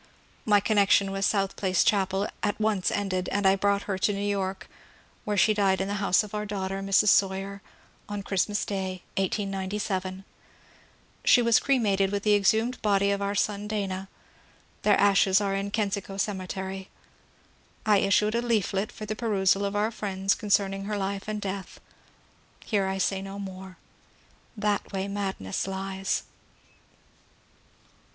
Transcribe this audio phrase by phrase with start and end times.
[0.45, 4.27] My connection with South Place chapel at once ended, and I brought her to New
[4.27, 4.67] York,
[5.25, 7.09] where she died in the house of our daughter, Mrs.
[7.09, 7.61] Sawyer,
[8.09, 10.23] on Christmas Day, 1897.
[11.23, 14.07] She was cremated with the exhumed body of our son Dana.
[14.81, 16.89] Their ashes are in Kensico Cemetery.
[17.85, 21.79] I issued a leaflet for the perusal of our friends concerning her life and death.
[22.65, 23.77] Here I say no more.
[24.57, 26.23] *^ That way madness lies."